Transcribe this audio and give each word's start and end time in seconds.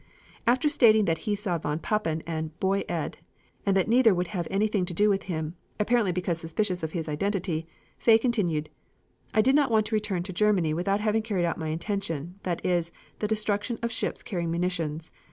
After 0.47 0.67
stating 0.67 1.05
that 1.05 1.19
he 1.29 1.35
saw 1.35 1.59
von 1.59 1.77
Papen 1.77 2.23
and 2.25 2.59
Boy 2.59 2.83
Ed, 2.89 3.17
and 3.67 3.77
that 3.77 3.87
neither 3.87 4.15
would 4.15 4.29
have 4.29 4.47
anything 4.49 4.83
to 4.87 4.95
do 4.95 5.11
with 5.11 5.25
him, 5.29 5.53
apparently 5.79 6.11
because 6.11 6.39
suspicious 6.39 6.81
of 6.81 6.93
his 6.93 7.07
identity, 7.07 7.67
Fay 7.99 8.17
continued: 8.17 8.71
"I 9.31 9.41
did 9.43 9.53
not 9.53 9.69
want 9.69 9.85
to 9.85 9.95
return 9.95 10.23
(to 10.23 10.33
Germany) 10.33 10.73
without 10.73 11.01
having 11.01 11.21
carried 11.21 11.45
out 11.45 11.59
my 11.59 11.67
intention, 11.67 12.39
that 12.41 12.65
is, 12.65 12.91
the 13.19 13.27
destruction 13.27 13.77
of 13.83 13.91
ships 13.91 14.23
carrying 14.23 14.49
munitions. 14.49 15.11